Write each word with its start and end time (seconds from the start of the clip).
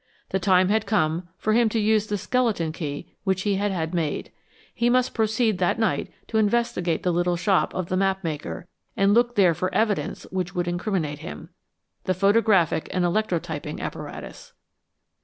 The 0.29 0.39
time 0.39 0.69
had 0.69 0.87
come 0.87 1.27
for 1.37 1.53
him 1.53 1.69
to 1.69 1.79
use 1.79 2.07
the 2.07 2.17
skeleton 2.17 2.71
key 2.71 3.13
which 3.23 3.43
he 3.43 3.57
had 3.57 3.71
had 3.71 3.93
made. 3.93 4.31
He 4.73 4.89
must 4.89 5.13
proceed 5.13 5.59
that 5.59 5.77
night 5.77 6.11
to 6.29 6.39
investigate 6.39 7.03
the 7.03 7.13
little 7.13 7.35
shop 7.37 7.71
of 7.75 7.89
the 7.89 7.95
map 7.97 8.23
maker 8.23 8.67
and 8.97 9.13
look 9.13 9.35
there 9.35 9.53
for 9.53 9.69
the 9.69 9.77
evidence 9.77 10.23
which 10.31 10.55
would 10.55 10.67
incriminate 10.67 11.19
him 11.19 11.49
the 12.05 12.15
photographic 12.15 12.87
and 12.91 13.05
electrotyping 13.05 13.79
apparatus. 13.79 14.53